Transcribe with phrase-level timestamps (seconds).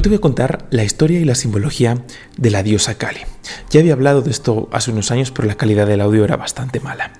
[0.00, 2.06] Hoy te voy a contar la historia y la simbología
[2.38, 3.20] de la diosa Kali.
[3.68, 6.80] Ya había hablado de esto hace unos años, pero la calidad del audio era bastante
[6.80, 7.12] mala.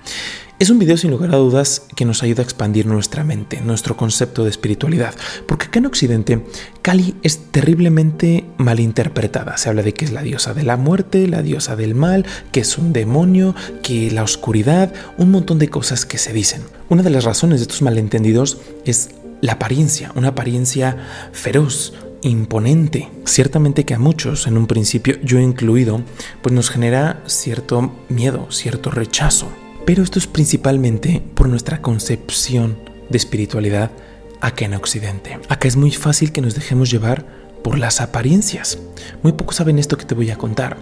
[0.57, 3.95] Es un video sin lugar a dudas que nos ayuda a expandir nuestra mente, nuestro
[3.95, 5.13] concepto de espiritualidad,
[5.45, 6.43] porque acá en Occidente
[6.81, 9.57] Kali es terriblemente malinterpretada.
[9.57, 12.61] Se habla de que es la diosa de la muerte, la diosa del mal, que
[12.61, 13.53] es un demonio,
[13.83, 16.63] que la oscuridad, un montón de cosas que se dicen.
[16.89, 19.11] Una de las razones de estos malentendidos es
[19.41, 20.97] la apariencia, una apariencia
[21.31, 23.09] feroz, imponente.
[23.25, 26.01] Ciertamente que a muchos, en un principio, yo incluido,
[26.41, 29.51] pues nos genera cierto miedo, cierto rechazo.
[29.85, 32.77] Pero esto es principalmente por nuestra concepción
[33.09, 33.91] de espiritualidad
[34.39, 35.39] acá en Occidente.
[35.49, 37.25] Acá es muy fácil que nos dejemos llevar
[37.63, 38.79] por las apariencias.
[39.23, 40.77] Muy pocos saben esto que te voy a contar.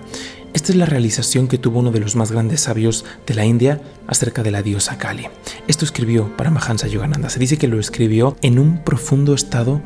[0.53, 3.81] Esta es la realización que tuvo uno de los más grandes sabios de la India
[4.07, 5.27] acerca de la diosa Kali.
[5.67, 7.29] Esto escribió para Mahansa Yogananda.
[7.29, 9.81] Se dice que lo escribió en un profundo estado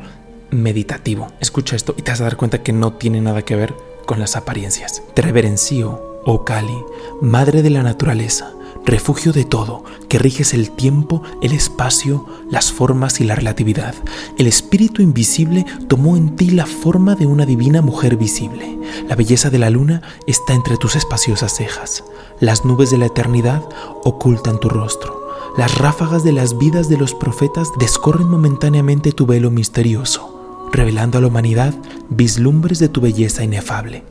[0.54, 1.28] meditativo.
[1.40, 3.74] Escucha esto y te vas a dar cuenta que no tiene nada que ver
[4.06, 5.02] con las apariencias.
[5.14, 6.78] Te reverencio, oh Kali,
[7.20, 13.20] madre de la naturaleza refugio de todo, que riges el tiempo, el espacio, las formas
[13.20, 13.94] y la relatividad.
[14.38, 18.78] El espíritu invisible tomó en ti la forma de una divina mujer visible.
[19.08, 22.04] La belleza de la luna está entre tus espaciosas cejas.
[22.40, 23.62] Las nubes de la eternidad
[24.04, 25.24] ocultan tu rostro.
[25.56, 30.33] Las ráfagas de las vidas de los profetas descorren momentáneamente tu velo misterioso,
[30.74, 31.74] revelando a la humanidad
[32.10, 34.02] vislumbres de tu belleza inefable.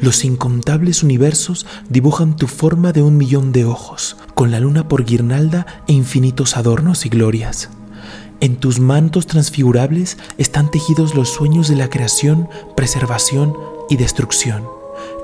[0.00, 5.04] Los incontables universos dibujan tu forma de un millón de ojos, con la luna por
[5.04, 7.70] guirnalda e infinitos adornos y glorias.
[8.40, 13.54] En tus mantos transfigurables están tejidos los sueños de la creación, preservación
[13.90, 14.64] y destrucción.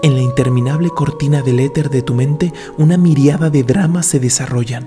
[0.02, 4.86] En la interminable cortina del éter de tu mente, una miriada de dramas se desarrollan.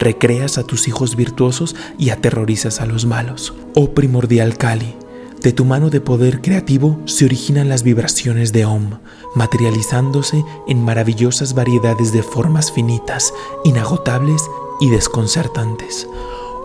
[0.00, 3.54] Recreas a tus hijos virtuosos y aterrorizas a los malos.
[3.74, 4.96] Oh primordial Kali,
[5.42, 8.98] de tu mano de poder creativo se originan las vibraciones de Om,
[9.34, 13.32] materializándose en maravillosas variedades de formas finitas,
[13.64, 14.42] inagotables
[14.80, 16.08] y desconcertantes.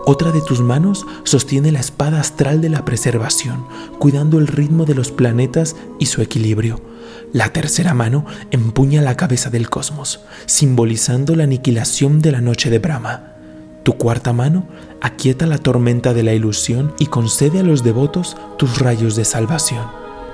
[0.06, 3.66] Otra de tus manos sostiene la espada astral de la preservación,
[3.98, 6.82] cuidando el ritmo de los planetas y su equilibrio.
[7.32, 12.80] La tercera mano empuña la cabeza del cosmos, simbolizando la aniquilación de la noche de
[12.80, 13.33] Brahma.
[13.84, 14.66] Tu cuarta mano
[15.02, 19.84] aquieta la tormenta de la ilusión y concede a los devotos tus rayos de salvación.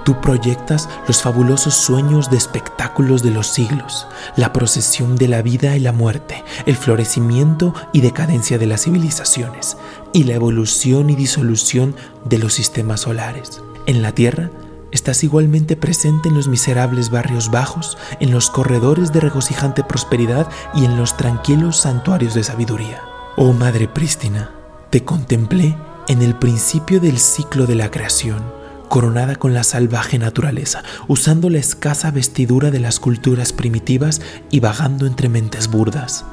[0.05, 4.07] Tú proyectas los fabulosos sueños de espectáculos de los siglos,
[4.37, 9.77] la procesión de la vida y la muerte, el florecimiento y decadencia de las civilizaciones,
[10.13, 13.61] y la evolución y disolución de los sistemas solares.
[13.87, 14.51] En la Tierra,
[14.93, 20.85] estás igualmente presente en los miserables barrios bajos, en los corredores de regocijante prosperidad y
[20.85, 23.10] en los tranquilos santuarios de sabiduría.
[23.43, 24.51] Oh Madre prístina,
[24.91, 25.75] te contemplé
[26.09, 28.43] en el principio del ciclo de la creación,
[28.91, 34.21] coronada con la salvaje naturaleza, usando la escasa vestidura de las culturas primitivas
[34.51, 36.27] y vagando entre mentes burdas.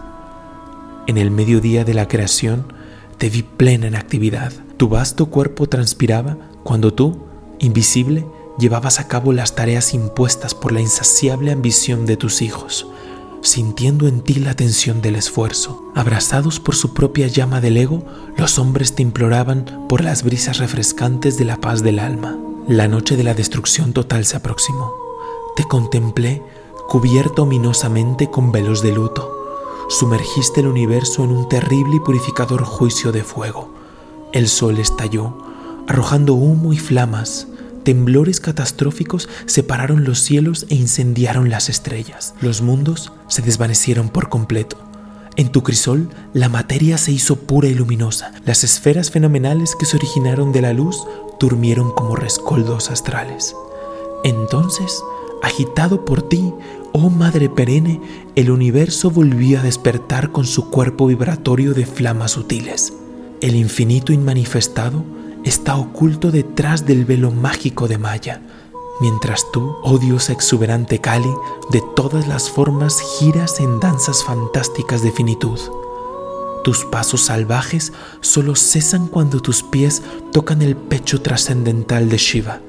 [1.08, 2.74] En el mediodía de la creación,
[3.18, 4.52] te vi plena en actividad.
[4.76, 6.36] Tu vasto cuerpo transpiraba
[6.66, 7.24] cuando tú,
[7.60, 8.28] invisible,
[8.60, 12.86] llevabas a cabo las tareas impuestas por la insaciable ambición de tus hijos
[13.48, 15.92] sintiendo en ti la tensión del esfuerzo.
[15.96, 18.04] Abrazados por su propia llama del ego,
[18.38, 22.38] los hombres te imploraban por las brisas refrescantes de la paz del alma.
[22.68, 24.94] La noche de la destrucción total se aproximó.
[25.56, 26.44] Te contemplé
[26.88, 29.34] cubierto ominosamente con velos de luto.
[29.90, 33.74] Sumergiste el universo en un terrible y purificador juicio de fuego.
[34.34, 35.38] El sol estalló,
[35.88, 37.48] arrojando humo y flamas
[37.88, 42.36] temblores catastróficos separaron los cielos e incendiaron las estrellas.
[42.42, 44.76] Los mundos se desvanecieron por completo.
[45.38, 48.34] En tu crisol, la materia se hizo pura y luminosa.
[48.46, 50.98] Las esferas fenomenales que se originaron de la luz
[51.40, 53.56] durmieron como rescoldos astrales.
[54.26, 55.02] Entonces,
[55.42, 56.54] agitado por ti,
[56.92, 58.02] oh Madre perenne,
[58.36, 62.92] el universo volvió a despertar con su cuerpo vibratorio de flamas sutiles.
[63.40, 65.06] El infinito inmanifestado
[65.48, 68.42] está oculto detrás del velo mágico de Maya,
[69.00, 71.34] mientras tú, oh diosa exuberante Kali,
[71.72, 75.60] de todas las formas giras en danzas fantásticas de finitud.
[76.64, 80.02] Tus pasos salvajes solo cesan cuando tus pies
[80.34, 82.60] tocan el pecho trascendental de Shiva,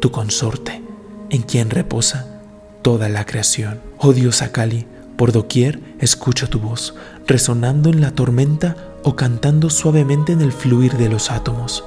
[0.00, 0.82] tu consorte,
[1.30, 2.42] en quien reposa
[2.82, 3.80] toda la creación.
[3.98, 4.86] Oh diosa Kali,
[5.16, 6.94] por doquier escucho tu voz,
[7.26, 11.84] resonando en la tormenta o cantando suavemente en el fluir de los átomos.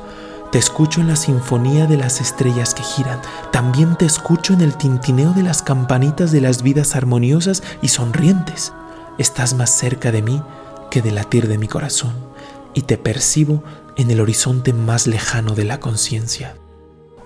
[0.51, 3.21] Te escucho en la sinfonía de las estrellas que giran.
[3.51, 8.73] También te escucho en el tintineo de las campanitas de las vidas armoniosas y sonrientes.
[9.19, 10.41] Estás más cerca de mí
[10.89, 12.13] que del latir de mi corazón
[12.73, 13.63] y te percibo
[13.95, 16.55] en el horizonte más lejano de la conciencia.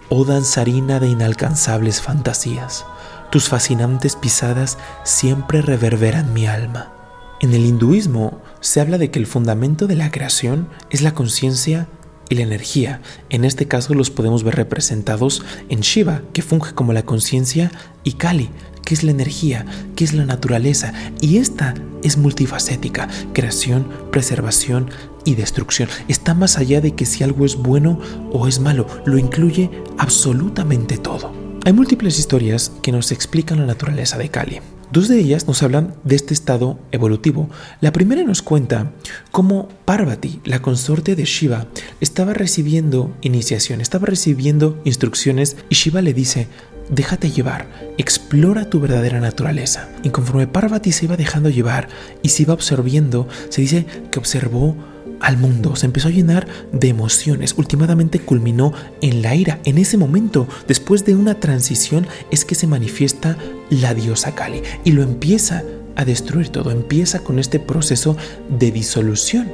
[0.09, 2.85] oh danzarina de inalcanzables fantasías.
[3.31, 6.91] Tus fascinantes pisadas siempre reverberan mi alma.
[7.39, 11.87] En el hinduismo se habla de que el fundamento de la creación es la conciencia
[12.33, 13.01] y la energía.
[13.29, 17.71] En este caso los podemos ver representados en Shiva, que funge como la conciencia,
[18.03, 18.49] y Kali,
[18.83, 19.65] que es la energía,
[19.95, 20.93] que es la naturaleza.
[21.21, 24.89] Y esta es multifacética, creación, preservación
[25.25, 25.89] y destrucción.
[26.07, 27.99] Está más allá de que si algo es bueno
[28.31, 31.31] o es malo, lo incluye absolutamente todo.
[31.65, 34.59] Hay múltiples historias que nos explican la naturaleza de Kali.
[34.91, 37.49] Dos de ellas nos hablan de este estado evolutivo.
[37.81, 38.91] La primera nos cuenta
[39.31, 41.67] cómo Parvati, la consorte de Shiva,
[41.99, 46.47] estaba recibiendo iniciación, estaba recibiendo instrucciones y Shiva le dice,
[46.89, 49.89] déjate llevar, explora tu verdadera naturaleza.
[50.03, 51.89] Y conforme Parvati se iba dejando llevar
[52.21, 54.75] y se iba absorbiendo, se dice que observó
[55.23, 59.61] al mundo, se empezó a llenar de emociones, últimamente culminó en la ira.
[59.63, 63.37] En ese momento, después de una transición, es que se manifiesta
[63.69, 65.63] la diosa Kali y lo empieza
[65.95, 68.17] a destruir todo, empieza con este proceso
[68.49, 69.49] de disolución.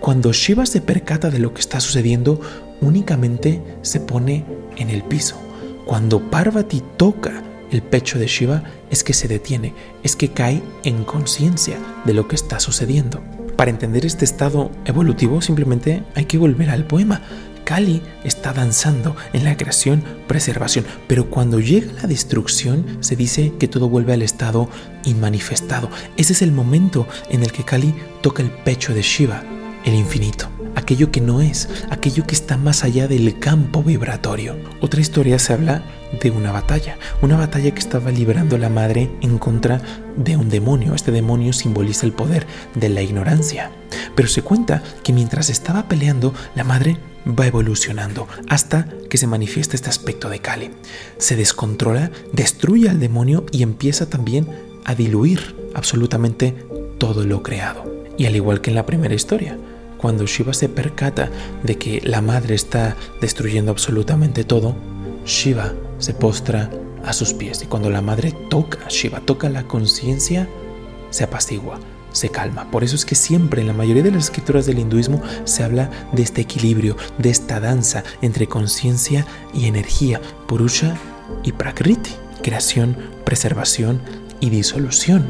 [0.00, 2.40] Cuando Shiva se percata de lo que está sucediendo,
[2.80, 4.46] únicamente se pone
[4.78, 5.36] en el piso.
[5.84, 11.04] Cuando Parvati toca el pecho de Shiva, es que se detiene, es que cae en
[11.04, 11.76] conciencia
[12.06, 13.20] de lo que está sucediendo.
[13.60, 17.20] Para entender este estado evolutivo simplemente hay que volver al poema.
[17.64, 23.68] Kali está danzando en la creación, preservación, pero cuando llega la destrucción se dice que
[23.68, 24.70] todo vuelve al estado
[25.04, 25.90] inmanifestado.
[26.16, 29.44] Ese es el momento en el que Kali toca el pecho de Shiva,
[29.84, 34.56] el infinito aquello que no es, aquello que está más allá del campo vibratorio.
[34.80, 35.82] Otra historia se habla
[36.20, 39.80] de una batalla, una batalla que estaba librando la madre en contra
[40.16, 40.94] de un demonio.
[40.94, 43.70] Este demonio simboliza el poder de la ignorancia.
[44.14, 49.76] Pero se cuenta que mientras estaba peleando, la madre va evolucionando hasta que se manifiesta
[49.76, 50.70] este aspecto de Kali.
[51.18, 54.48] Se descontrola, destruye al demonio y empieza también
[54.84, 56.54] a diluir absolutamente
[56.98, 57.84] todo lo creado.
[58.16, 59.56] Y al igual que en la primera historia,
[60.00, 61.28] cuando Shiva se percata
[61.62, 64.74] de que la madre está destruyendo absolutamente todo,
[65.26, 66.70] Shiva se postra
[67.04, 70.48] a sus pies y cuando la madre toca Shiva, toca la conciencia,
[71.10, 71.78] se apacigua,
[72.12, 72.70] se calma.
[72.70, 75.90] Por eso es que siempre en la mayoría de las escrituras del hinduismo se habla
[76.12, 80.96] de este equilibrio, de esta danza entre conciencia y energía, Purusha
[81.42, 82.12] y Prakriti,
[82.42, 84.00] creación, preservación
[84.40, 85.26] y disolución.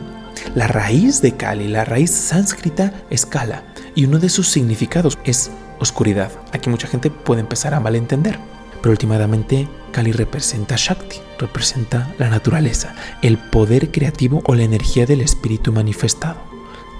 [0.54, 3.64] La raíz de Kali, la raíz sánscrita es Kala,
[3.94, 6.30] y uno de sus significados es oscuridad.
[6.52, 8.38] Aquí mucha gente puede empezar a malentender.
[8.80, 15.20] Pero últimamente Kali representa Shakti, representa la naturaleza, el poder creativo o la energía del
[15.20, 16.40] espíritu manifestado.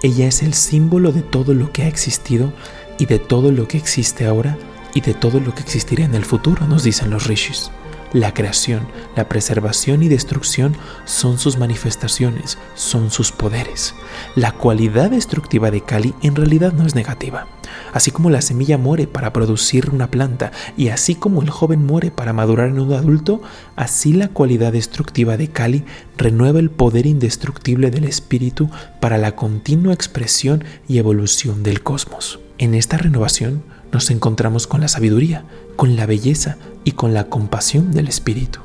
[0.02, 2.52] Ella es el símbolo de todo lo que ha existido
[2.98, 4.58] y de todo lo que existe ahora
[4.94, 7.70] y de todo lo que existirá en el futuro, nos dicen los rishis.
[8.12, 13.94] La creación, la preservación y destrucción son sus manifestaciones, son sus poderes.
[14.34, 17.46] La cualidad destructiva de Kali en realidad no es negativa.
[17.92, 22.10] Así como la semilla muere para producir una planta y así como el joven muere
[22.10, 23.42] para madurar en un adulto,
[23.76, 25.84] así la cualidad destructiva de Kali
[26.16, 32.40] renueva el poder indestructible del espíritu para la continua expresión y evolución del cosmos.
[32.58, 35.44] En esta renovación nos encontramos con la sabiduría,
[35.76, 38.60] con la belleza y con la compasión del espíritu.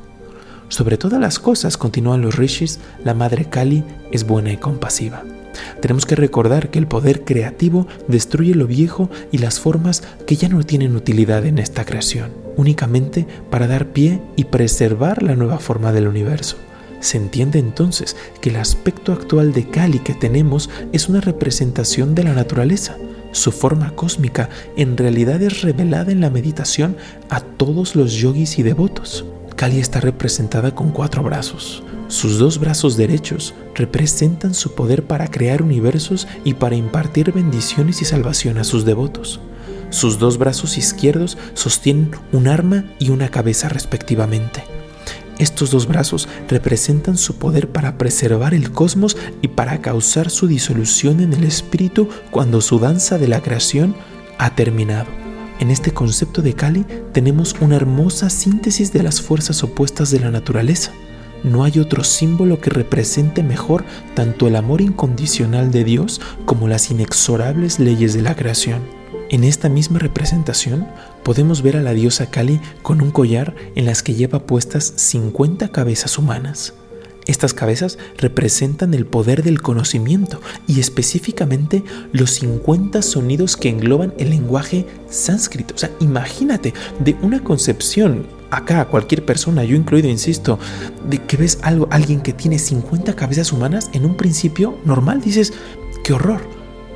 [0.70, 5.24] Sobre todas las cosas, continúan los rishis, la madre Kali es buena y compasiva.
[5.82, 10.50] Tenemos que recordar que el poder creativo destruye lo viejo y las formas que ya
[10.50, 15.92] no tienen utilidad en esta creación, únicamente para dar pie y preservar la nueva forma
[15.92, 16.58] del universo.
[17.00, 22.24] Se entiende entonces que el aspecto actual de Kali que tenemos es una representación de
[22.24, 22.98] la naturaleza,
[23.36, 26.96] su forma cósmica en realidad es revelada en la meditación
[27.30, 29.26] a todos los yogis y devotos.
[29.58, 31.84] Kali está representada con cuatro brazos.
[32.08, 38.06] Sus dos brazos derechos representan su poder para crear universos y para impartir bendiciones y
[38.06, 39.42] salvación a sus devotos.
[39.90, 44.75] Sus dos brazos izquierdos sostienen un arma y una cabeza respectivamente.
[45.38, 51.20] Estos dos brazos representan su poder para preservar el cosmos y para causar su disolución
[51.20, 53.96] en el espíritu cuando su danza de la creación
[54.38, 55.08] ha terminado.
[55.60, 60.32] En este concepto de Kali tenemos una hermosa síntesis de las fuerzas opuestas de la
[60.32, 60.92] naturaleza.
[61.44, 66.92] No hay otro símbolo que represente mejor tanto el amor incondicional de Dios como las
[66.92, 69.05] inexorables leyes de la creación.
[69.36, 70.88] En esta misma representación
[71.22, 75.74] podemos ver a la diosa Kali con un collar en las que lleva puestas 50
[75.74, 76.74] cabezas humanas.
[77.26, 84.30] Estas cabezas representan el poder del conocimiento y específicamente los 50 sonidos que engloban el
[84.30, 85.76] lenguaje sánscrito.
[85.76, 86.74] O sea, imagínate
[87.04, 90.60] de una concepción acá, cualquier persona, yo incluido, insisto,
[91.10, 95.52] de que ves algo, alguien que tiene 50 cabezas humanas, en un principio normal dices,
[96.06, 96.40] qué horror,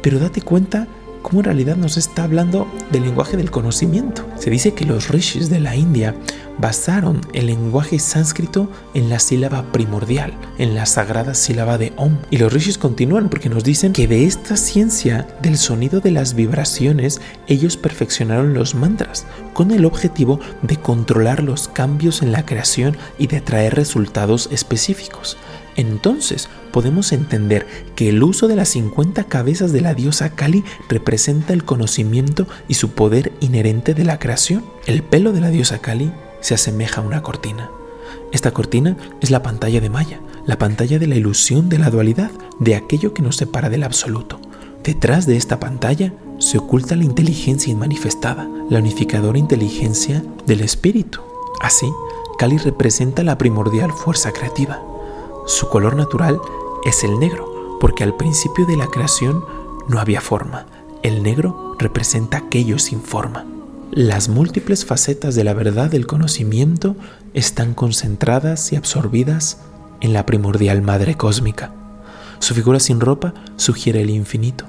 [0.02, 0.88] pero date cuenta
[1.30, 4.28] cómo en realidad nos está hablando del lenguaje del conocimiento.
[4.38, 6.16] Se dice que los rishis de la India
[6.58, 12.18] basaron el lenguaje sánscrito en la sílaba primordial, en la sagrada sílaba de Om.
[12.32, 16.34] Y los rishis continúan porque nos dicen que de esta ciencia del sonido de las
[16.34, 22.98] vibraciones ellos perfeccionaron los mantras con el objetivo de controlar los cambios en la creación
[23.18, 25.38] y de traer resultados específicos.
[25.80, 31.54] Entonces podemos entender que el uso de las 50 cabezas de la diosa Kali representa
[31.54, 34.66] el conocimiento y su poder inherente de la creación.
[34.88, 37.72] El pelo de la diosa Kali se asemeja a una cortina.
[38.34, 42.32] Esta cortina es la pantalla de Maya, la pantalla de la ilusión de la dualidad,
[42.60, 44.42] de aquello que nos separa del absoluto.
[44.84, 51.22] Detrás de esta pantalla se oculta la inteligencia inmanifestada, la unificadora inteligencia del espíritu.
[51.62, 51.88] Así,
[52.38, 54.89] Kali representa la primordial fuerza creativa.
[55.50, 56.40] Su color natural
[56.86, 59.44] es el negro, porque al principio de la creación
[59.88, 60.68] no había forma.
[61.02, 63.48] El negro representa aquello sin forma.
[63.90, 66.96] Las múltiples facetas de la verdad del conocimiento
[67.34, 69.58] están concentradas y absorbidas
[70.02, 71.74] en la primordial madre cósmica.
[72.38, 74.66] Su figura sin ropa sugiere el infinito.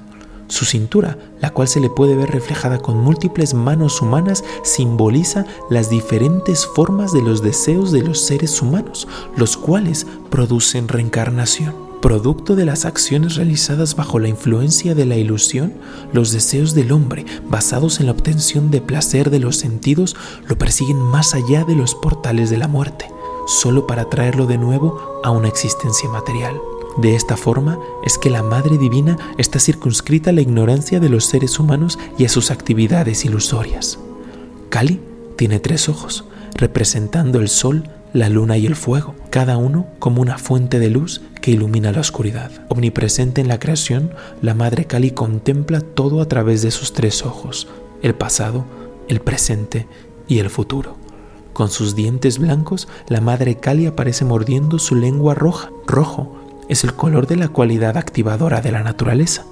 [0.51, 5.89] Su cintura, la cual se le puede ver reflejada con múltiples manos humanas, simboliza las
[5.89, 11.73] diferentes formas de los deseos de los seres humanos, los cuales producen reencarnación.
[12.01, 15.71] Producto de las acciones realizadas bajo la influencia de la ilusión,
[16.11, 20.17] los deseos del hombre, basados en la obtención de placer de los sentidos,
[20.49, 23.05] lo persiguen más allá de los portales de la muerte,
[23.47, 26.59] solo para traerlo de nuevo a una existencia material.
[26.97, 31.25] De esta forma es que la Madre Divina está circunscrita a la ignorancia de los
[31.25, 33.99] seres humanos y a sus actividades ilusorias.
[34.69, 34.99] Kali
[35.37, 40.37] tiene tres ojos, representando el sol, la luna y el fuego, cada uno como una
[40.37, 42.51] fuente de luz que ilumina la oscuridad.
[42.67, 47.69] Omnipresente en la creación, la Madre Kali contempla todo a través de sus tres ojos,
[48.01, 48.65] el pasado,
[49.07, 49.87] el presente
[50.27, 50.97] y el futuro.
[51.53, 55.69] Con sus dientes blancos, la Madre Kali aparece mordiendo su lengua roja.
[55.85, 56.40] Rojo
[56.71, 59.45] es el color de la cualidad activadora de la naturaleza.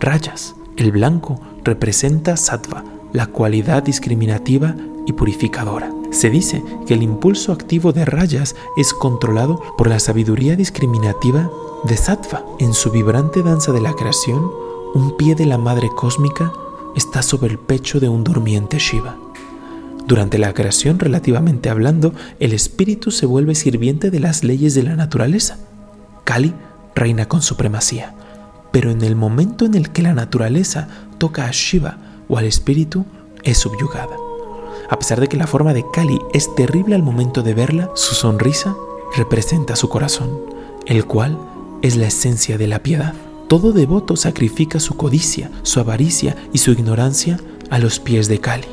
[0.00, 0.54] Rayas.
[0.78, 4.74] El blanco representa sattva, la cualidad discriminativa
[5.06, 5.92] y purificadora.
[6.12, 11.50] Se dice que el impulso activo de rayas es controlado por la sabiduría discriminativa
[11.84, 12.42] de Sattva.
[12.58, 14.50] En su vibrante danza de la creación,
[14.94, 16.54] un pie de la madre cósmica
[16.96, 19.18] está sobre el pecho de un durmiente Shiva.
[20.06, 24.96] Durante la creación, relativamente hablando, el espíritu se vuelve sirviente de las leyes de la
[24.96, 25.58] naturaleza.
[26.24, 26.54] Kali
[26.94, 28.14] reina con supremacía,
[28.70, 30.88] pero en el momento en el que la naturaleza
[31.18, 31.98] toca a Shiva
[32.28, 33.04] o al espíritu,
[33.42, 34.16] es subyugada.
[34.88, 38.14] A pesar de que la forma de Kali es terrible al momento de verla, su
[38.14, 38.74] sonrisa
[39.16, 40.40] representa su corazón,
[40.86, 41.38] el cual
[41.82, 43.14] es la esencia de la piedad.
[43.48, 47.38] Todo devoto sacrifica su codicia, su avaricia y su ignorancia
[47.70, 48.68] a los pies de Kali.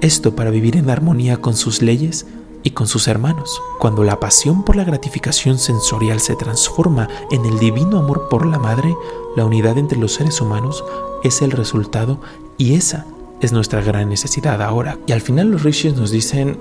[0.00, 2.26] Esto para vivir en armonía con sus leyes
[2.62, 3.60] y con sus hermanos.
[3.78, 8.58] Cuando la pasión por la gratificación sensorial se transforma en el divino amor por la
[8.58, 8.94] madre,
[9.36, 10.84] la unidad entre los seres humanos
[11.22, 12.20] es el resultado
[12.58, 13.06] y esa
[13.40, 14.98] es nuestra gran necesidad ahora.
[15.06, 16.58] Y al final los rishis nos dicen,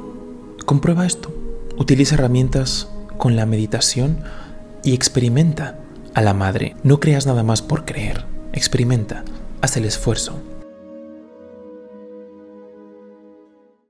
[0.66, 1.32] comprueba esto,
[1.78, 4.24] utiliza herramientas con la meditación
[4.84, 5.80] y experimenta
[6.14, 6.76] a la madre.
[6.84, 9.24] No creas nada más por creer, experimenta,
[9.62, 10.40] haz el esfuerzo,